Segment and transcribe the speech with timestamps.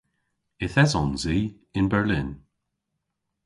[0.65, 1.39] Yth esons i
[1.77, 2.29] yn Berlin.